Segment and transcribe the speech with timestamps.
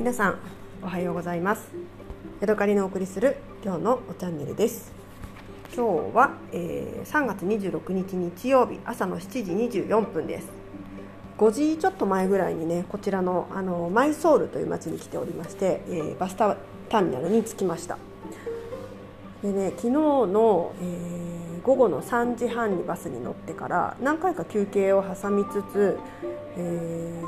[0.00, 0.38] 皆さん
[0.82, 1.68] おはようございます。
[2.40, 4.92] ヤドカリのお送りする今日のおチャンネルです。
[5.76, 10.48] 今日は、えー、3月26日日曜日朝の7時24分です。
[11.36, 17.98] 5時ちょっと前ぐらいにねこちらのあのマイソールという町に来ておりまして、えー、バスターミナルに着きました。
[19.42, 25.98] でね昨日の、えー、午後の3時半にバスに乗ってから何回か休憩を挟みつつ、
[26.56, 27.22] え、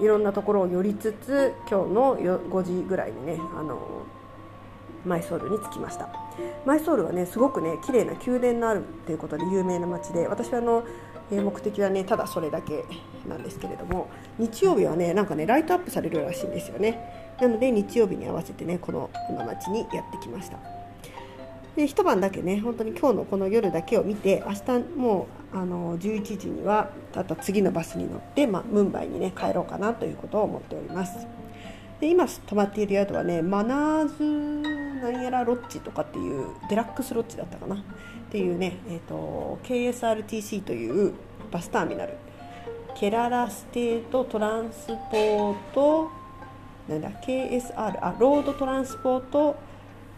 [0.00, 4.04] いろんなところを寄りつつ今日の5時ぐらいにねあの
[5.04, 6.08] マイソールに着きました。
[6.64, 10.84] マイソールはねすごくね綺麗な宮殿のあるということで有名な街で私はあの
[11.30, 12.84] 目的はねただそれだけ
[13.28, 17.34] なんですけれども日曜日はねなんかねライトアップされるらしいんですよね。
[17.40, 20.75] なので日曜日に合わせてねこの今町にやってきました。
[21.76, 31.26] で一晩だけね本当に今日のこの夜だけを見て明日もうあの11時にはたった次のバスに乗って、まあ、ムンバイにね帰ろうかなということを思っております。
[32.00, 34.22] で今泊まっている宿はねマナーズ
[35.02, 37.76] なんやらロッジとかっていうデラックスロッジだったかな？
[37.76, 37.78] っ
[38.30, 41.14] ていうね、えーと、KSRTC という
[41.50, 42.14] バスターミナル。
[42.94, 46.10] ケララステートトランスポート
[46.88, 49.56] なんだ KSR あロードトランスポート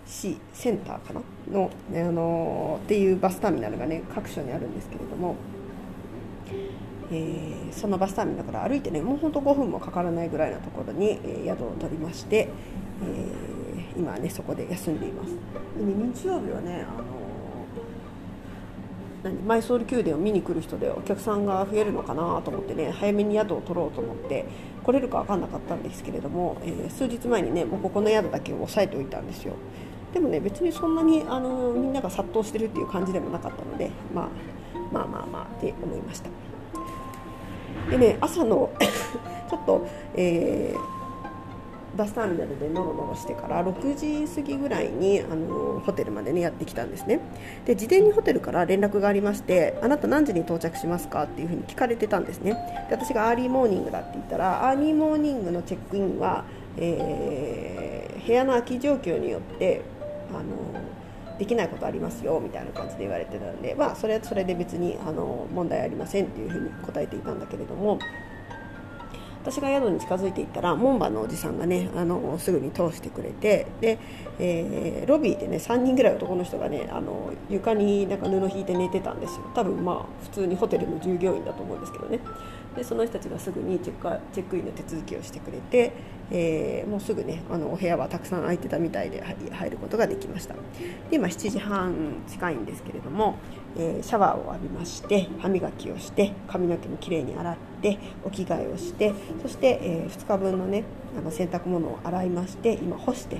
[0.08, 1.20] C センターかな？
[1.52, 5.36] の、ね、あのー、っていうバスターミナルがね各所にあるんですけれども、
[7.12, 12.48] えー、そのバスターミナルから歩いてねもうほんと5分もかからないぐらいのところに、え、宿を取りまして、
[13.02, 15.34] えー、今はねそこで休んでいます。
[15.34, 15.38] で、
[15.84, 17.04] 日曜日はねあの
[19.24, 19.36] 何？
[19.42, 24.46] マイソール宮殿を見に来る人でお客さんが増えるのかなと思ってね早めに宿を取ろうと思って
[24.82, 29.54] 来れるか分かんなかったんですけれども、えー、数日前にねもうここの宿だけ押さえておいたんですよ。
[30.12, 34.28] でもね別にそんなにあのみんなが殺到してるっていう感じでもなかったので、まあ、
[34.92, 36.30] まあまあまあって思いました。
[37.90, 38.70] でね朝の
[39.48, 47.20] ちょっと、えー、バスターミナルでノロノロしてから6時過ぎぐらいにあのホテルまでねやってきたんですね。
[47.64, 51.24] で事前にホテルから連絡がありましてあなた何時に到着しますか？
[51.24, 52.52] っていうふうに聞かれてたんですね。
[52.88, 56.44] で私が early morning だって言ったら early morning のチェックインは、
[56.76, 59.82] えー、部屋の空き状況によって
[60.32, 60.46] あの
[61.38, 67.98] できないことありますよみたいな感じで言われてたので、まあ、それはそれで別にあの問題ありませんっていうふうに答えていたんだけれども
[69.42, 73.98] 私が宿に近づいていったら門番のおじさんがねあのすぐに通してくれてで、
[74.38, 79.50] えー、ロビーでね3人ぐらい男の人がねあの床になんか布引いて寝てたんですよ。
[79.54, 82.20] 多分まあ普通にホテルの従業員だと思うんですけどね。
[82.78, 85.92] でその人たちがすぐにチェックチェックインの手続きをしてくれて、
[86.30, 90.54] えー、もうすぐねあのお部屋はたくさん空いてたみたいで入ることができました。
[90.54, 93.36] で今7時半近いんですけれども、
[93.76, 99.12] えー、シャワーを浴びまして歯磨きをして髪の毛もきれいに洗ってお着替えをして
[99.42, 100.84] そして、えー、2日分のね
[101.16, 103.38] あの洗濯物を洗いまして今干して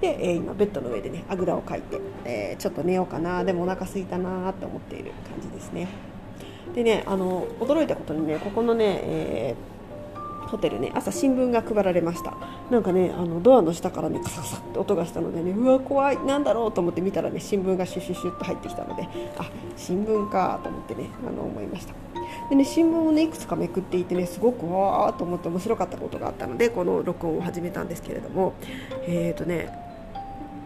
[0.00, 5.88] で、え今ベッドの上でねあぐらをかいて、えちょっと寝ようかなでもお腹すいたなと思っている感じですね。
[6.74, 9.74] でねあの驚いたことにねここのね、えー
[10.54, 12.34] ホテルね朝新聞が配られました。
[12.70, 21.94] なんかねあのドアの下からねカサカサって音がしたのでねうわ怖いなんだろうと思って見たらね新聞がシュシュシュッと入ってきたのであ新聞かと思ってねあの思いました。
[22.48, 28.54] でね新聞をねいくつかめくっていてねすごくわーと思って面白かったことがあったのでこの録音を始めたんですけれども
[29.06, 29.76] えっ、ー、とね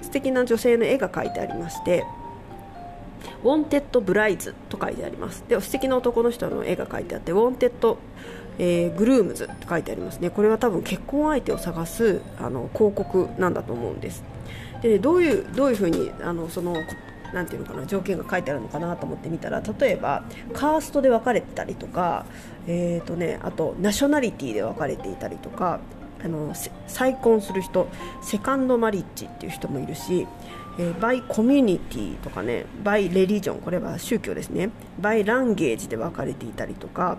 [0.02, 2.04] 素敵な女性の絵が描いてありまして
[3.44, 5.44] 「Wanted Brides」と書いてあります。
[5.48, 7.98] で素敵な男の人の絵が描いてあって「ウォンテッド・
[8.58, 10.30] えー、グルームズ」って書いてありますね。
[10.30, 14.24] これは多分結婚相手を探すあの広告なんだと思うんです。
[14.82, 16.74] で、どういうどういうふうにあのその
[17.32, 20.24] なんていうのかな条件が書いてあるのかなと思ってみたら例えば
[20.54, 22.24] カーストで分かれてたりとか、
[22.66, 25.80] えーとね、あとナショナリティで分かれていたりとか
[26.24, 26.52] あの
[26.86, 27.88] 再婚する人
[28.22, 30.26] セカンドマリッジっていう人もいるし
[30.80, 34.70] えー、バイコミュニティとかねバイレリジョンこれは宗教ですね。
[35.00, 37.18] by language で分かれていたりとか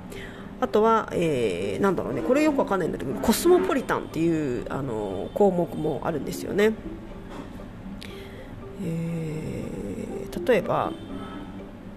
[0.61, 6.71] あとは、えー、なんだろうねこれよくわかんないんだけどコスモポリタンっていうあの項目もあるんですよね、
[8.81, 10.93] えー、例えば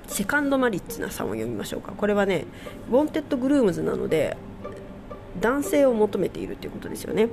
[0.09, 1.93] second marriage なさんを読みましょうか。
[1.93, 2.47] これはね
[2.91, 4.37] wanted grooms なので
[5.41, 7.29] 男性を求めているということですよね。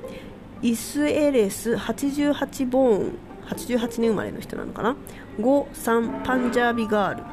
[0.62, 3.18] issueless 88 born
[3.48, 4.96] 88年生まれの人なのかな
[5.40, 7.24] ？53 Punjabi girl。53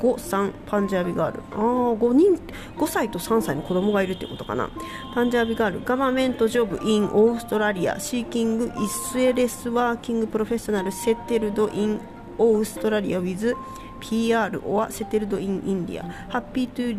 [0.00, 1.40] Punjabi girl。
[1.52, 1.58] ああ
[1.94, 2.38] 5人
[2.76, 4.70] 5歳と3歳の子供がいるってことかな。
[5.14, 12.00] Punjabi girl。government job in Australia。seeking issueless working professional settled in
[12.38, 13.54] Australia with
[14.00, 16.92] PR or settled in India happy to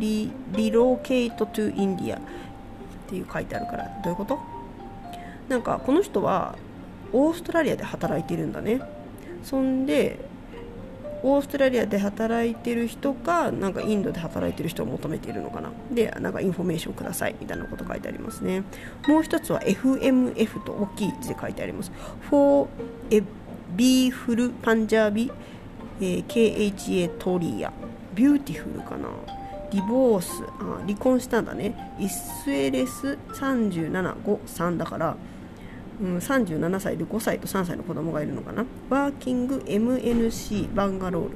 [0.53, 2.21] relocate to India
[3.13, 3.83] っていう書いてあるから。
[4.03, 4.39] どういうこと？
[5.47, 6.55] なんかこの人は
[7.11, 8.81] オーストラリアで働いてるんだね。
[9.43, 10.17] そんで
[11.21, 15.69] オーストラリアで働いてる人かなんかインドで働いてる人を求めているのかな。
[15.91, 18.63] でなんかインフォメーションくださいみたいなこと書いてありますね。
[19.07, 21.91] もう一つは FMF と大きい字で書いてあります。
[22.29, 22.67] For
[23.11, 23.21] a
[23.75, 25.31] b フルパンジャービ、
[26.01, 27.71] えー、KHA トリア。
[28.15, 29.09] ビューティフルかな。
[29.73, 31.95] ディボースあ離婚したんだね。
[31.99, 35.17] イスエレス3753だから
[36.01, 38.65] うん、37歳で5歳と3歳の子供がいるのかな。
[38.89, 41.29] ワーキング MNC バンガロー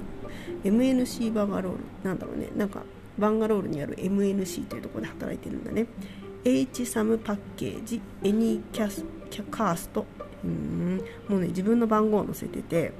[0.63, 0.71] ル。
[0.71, 1.79] MNC バンガロール。
[2.03, 2.49] なんだろうね。
[2.55, 2.81] なんか
[3.17, 5.85] バンガロールにある MNC というところで働いてるんだね。
[6.43, 10.05] H サムパッケージエニキャスキャカースト。
[10.43, 11.01] うん。
[11.27, 12.93] もうね自分の番号を載せてて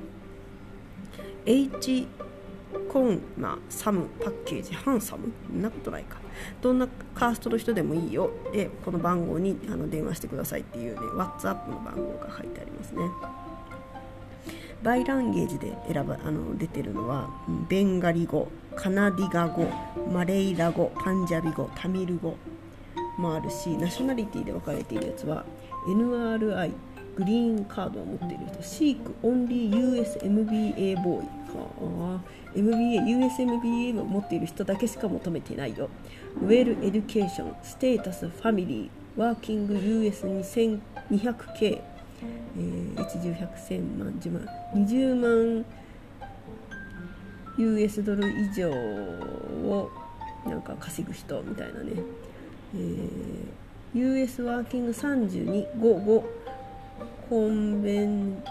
[1.45, 2.07] H
[2.91, 6.17] コンマサムパッケージハンサムんなことないか。
[6.61, 8.29] どんなカーストの人でもいいよ。
[8.51, 13.01] でこの番号にあの電話してくださいっていうね WhatsApp の番号が書いてありますね。
[14.83, 17.29] バイランゲージで選ばあの出てるのは
[17.67, 19.67] ベンガリ語カナディガ語
[20.11, 22.35] マレイラ語パンジャビ語タミル語。
[23.17, 25.43] もあるしナショナリティで分かれているやつは
[25.87, 26.71] NRI
[27.15, 31.36] グリーンカードを持っている人シークオンリー USMBA ボーイ。
[31.53, 35.89] はあ MBA、USMBA を持っている人だけしか求めてないよ。
[36.41, 40.81] ウェルエデュケーション、ステータス、ファミリー、ワーキング US2200K、
[41.61, 45.65] えー、一重百千万、十万、20万
[47.57, 49.89] US ドル以上を
[50.45, 51.91] なんか稼ぐ人みたいなね。
[52.75, 56.23] えー、US ワーキング32、5、5、
[57.29, 58.43] コンベン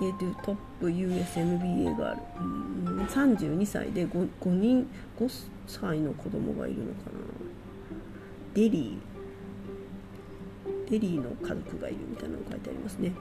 [0.00, 2.20] えー、トップ USMBA がある。
[2.40, 2.66] うん
[3.06, 4.88] 32歳で 5, 5人
[5.18, 5.30] 5
[5.66, 7.12] 歳の子供がいるのかな。
[8.54, 10.90] デリー。
[10.90, 13.12] デリーの家族がいるみたいなのが書いてありますね。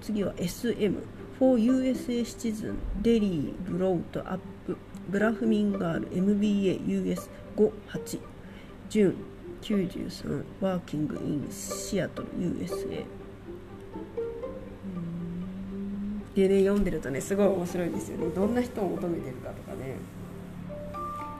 [0.00, 1.02] 次は SM
[1.38, 4.76] for USA Citizen Delhi brought up
[5.08, 6.80] Brahmin girl MBA
[7.56, 8.20] US58
[8.88, 9.14] June
[9.62, 13.04] 93 working in Seattle USA
[16.34, 18.28] でね読んでるとねすごい面白いんですよね。
[18.34, 19.96] どんな人を求めてるかとかね。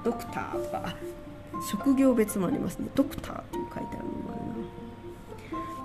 [0.05, 0.95] ドクターとか。
[1.69, 2.89] 職業別もありますね。
[2.95, 4.41] ドクターっていう書いてあるのもある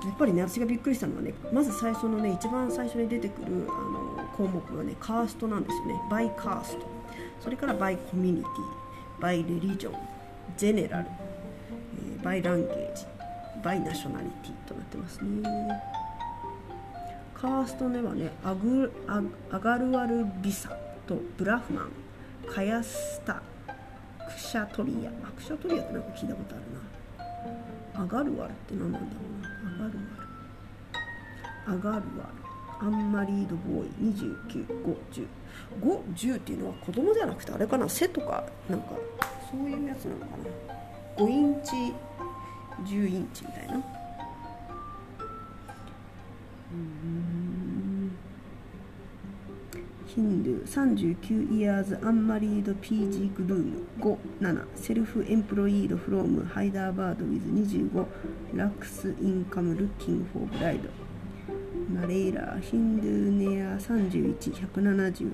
[0.02, 0.08] な。
[0.08, 3.72] やっぱりね私がびっくりしたのはねまず最初のね一番最初に出てくるあ
[4.22, 6.02] の項目がねカーストなんですよね。
[6.10, 6.86] バイカースト。
[7.42, 9.22] それからバイコミュニティ。
[9.22, 9.94] バイレリジョン。
[10.58, 13.06] ジェネラル、えー、バイランゲージ。
[13.64, 15.50] バイナショナリティとなってますね。
[17.46, 19.22] カーストではねアグア
[19.56, 20.76] アガルワルビサ
[21.06, 21.92] とブラフマン
[22.52, 23.42] カヤスタク
[24.40, 25.12] シャトリア。
[25.32, 26.64] クシャトリアってなんか聞いたことある
[27.94, 28.02] な。
[28.04, 29.34] アガルワルって何なんだろう
[29.78, 29.86] な。
[29.86, 30.02] アガル
[31.70, 31.78] ワル。
[31.78, 32.02] アガルワ
[32.82, 32.82] ル。
[32.82, 33.90] アンマリードボーイ。
[35.06, 35.28] 29510
[35.84, 37.88] 510っていうのは子供じゃなくてあれかな。
[37.88, 38.88] 背とかなんか
[39.52, 40.36] そういうやつなのか
[41.20, 41.24] な。
[41.24, 41.94] 5インチ
[42.92, 43.84] 10インチみたいな。
[50.08, 53.84] Hindu 39 years unmarried PG groom
[54.40, 58.06] 57 self-employed from Hyderabad with 25
[58.54, 65.32] lakhs income looking for bride。Malayala Hindu Nair 31170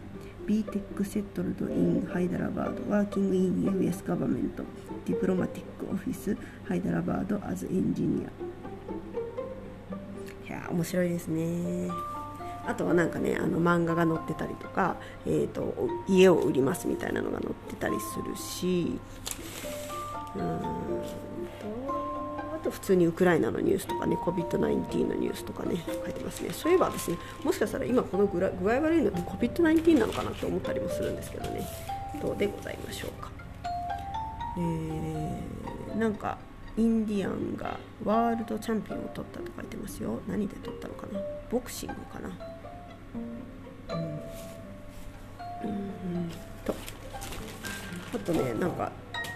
[0.47, 4.63] BTech settled in Hyderabad working in US government
[5.05, 6.35] diplomatic office
[6.67, 8.50] Hyderabad as engineer。
[10.69, 11.89] 面白いですね。
[12.65, 15.73] あとはなんかねあの漫画が載ってたりとか、えーと、
[16.07, 18.99] 家を売りますみたいなのが載ってたりするし
[20.35, 20.45] うんと
[22.55, 26.51] あと普通にウクライナのニュースとかね COVID-19 のニュースとかね書いてますね。
[26.51, 31.67] そういえばですねもしかしたら今この具合悪いのって COVID-19 なのかなって思ったりもするんですけどね。
[32.21, 33.31] どうでございましょうか。
[34.57, 36.37] えー、なんか
[36.77, 40.19] インディアンがワールドチャンピオンを取ったと書いてますよ。
[40.27, 41.19] 何で取ったのかな？
[41.49, 42.29] ボクシングかな？
[45.63, 46.31] うん、うん、
[46.65, 46.73] と。
[48.13, 48.91] あとねなんか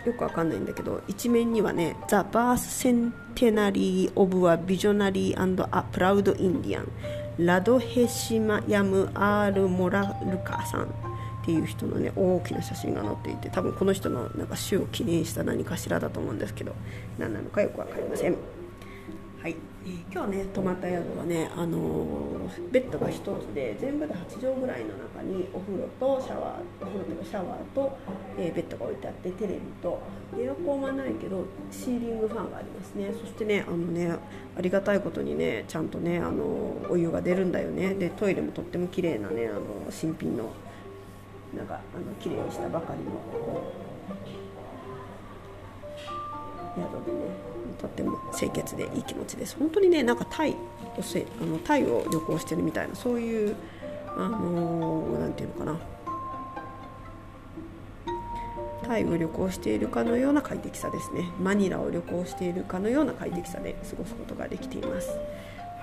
[0.05, 6.87] よくわかんないんだけど一面にはね「The Birth Centenary of a Visionary a Proud Indian」
[7.45, 10.87] Radheshyam R Morarka さん。
[11.45, 16.73] っていう人のね大きな写真が載っていて多分この人のなんか死を記念した何かしらだと思うんですけど
[17.19, 18.35] 何なのかよく分かりません。
[19.43, 19.55] はい。
[20.11, 27.95] 今日ね泊まった宿はね、あのー、ベッドが1つで全部で8畳ぐらいの中にお風呂とシャワーお風呂とかシャワーと、
[28.39, 30.01] えー、ベッドが置いてあってテレビと
[30.39, 33.13] エアコンはないけどシーリングファンがありますね。
[33.21, 34.15] そしてねあのね
[34.57, 37.93] ありがたいことにねちゃんとねあのお湯が出るんだよね。
[37.93, 39.61] でトイレもとっても綺麗なねあの
[39.91, 40.49] 新品の
[41.55, 43.11] なんかあの綺麗にしたばかりの
[46.75, 47.19] 宿でね
[47.79, 50.55] とっても清潔でいい気持ちです本当にねなんかタイ
[50.97, 53.55] をせあのタイを旅行してるみたいなそういう
[54.17, 55.77] あのー、ていうのかな。
[58.85, 61.29] タイを旅行しているかのような快適さですね。
[61.39, 65.09] マニラを旅行しているかのような快適さで過ごすことができています。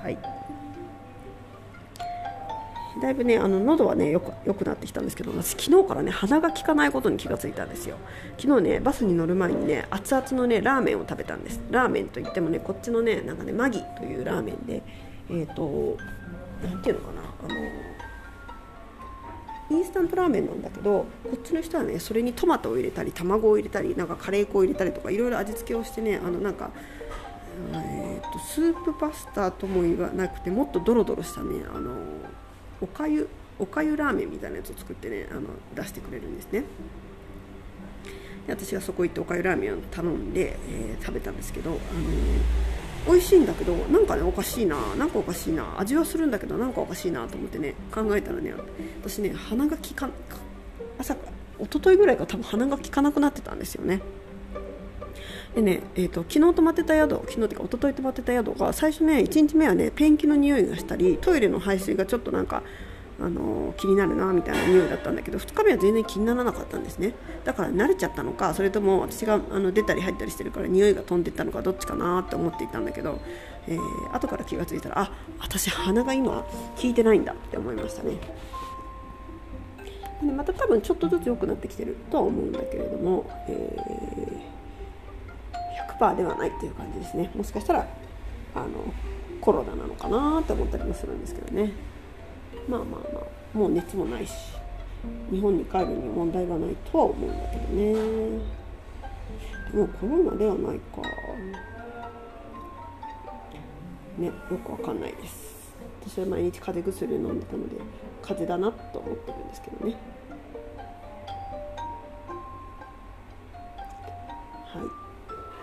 [0.00, 0.18] はい。
[3.02, 7.96] だいぶねあの喉はねよくよくなってきたんですけど私昨日からね鼻が効かないことに気がついたんですよ。
[8.38, 11.60] 昨日ねバスに乗る前にね熱々のねラーメンを食べたんです。
[11.72, 14.82] ラーメンといってもねこっちのねなんかねマギというラーメンで
[15.30, 15.98] えっ、ー、と
[16.64, 17.54] なんていうのかなあの
[19.76, 26.70] インスタントラーメンなんだけどこっちの人はねそれにトマトを入れたり卵を入れたりなんかカレー粉を入れたりとかいろいろ味付けをしてねあのなんか
[27.74, 31.90] えーと、とスープパスタとも言わなくてもっとドロドロしたねあの
[32.82, 35.42] おかゆおかゆラーメンみたいなやつを作ってねあの
[35.74, 36.64] 出してくれるんですね。
[38.46, 48.52] で私がそこ行っておかゆラーメンを頼んで、えー、食べたんですけど、あのー、美味しいんだけどなんかねおかしいななんかおかしいな味はするんだけどなんかおかしいなと思ってね考えたらね
[49.00, 50.08] 私ね鼻が利か
[50.98, 51.14] 朝
[51.60, 54.00] 一昨日ぐらいから多分鼻が利かなくなってたんですよね。
[55.54, 62.62] でね、えーと、昨日泊まってた宿昨日てか一昨日泊まってた宿が最初ね1日目はねペンキの匂いがしたりトイレの排水がちょっとなんか
[63.20, 67.14] あの気になるなみたいな匂いだったんだけど2日目は全然気にならなかったんですね。
[67.44, 73.20] だから慣れちゃったのかそれとも私があの出たり入ったりしてるから匂いが飛んでったのかどっちかなって思っていたんだけど、
[73.68, 76.46] えー、後から気が付いたらあ私鼻が今効
[76.82, 78.16] いてないんだって思いましたね。
[80.36, 84.51] また多分ちょっとずつ良くなってきてるとは思うんだけれども、えー
[85.98, 87.30] 100%ではないっていう感じですね。
[87.34, 87.86] もしかしたら
[88.54, 88.68] あの
[89.40, 91.72] コロナなのかなって思ったりもするんですけどね。
[92.68, 94.32] まあまあまあもう熱もないし
[95.30, 97.94] 日本に帰るに問題がないとは思うんだけどね。
[99.72, 101.02] でもコロナではないか。
[104.18, 105.72] ねよくわかんないです。
[106.06, 107.76] 私は毎日風邪薬を飲んでたので
[108.22, 109.96] 風邪だなと思ってるんですけどね。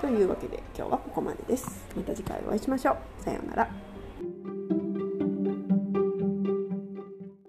[0.10, 1.86] いうわけで今日はここまでです。
[1.96, 3.24] また次回お会いしましょう。
[3.24, 3.89] さようなら。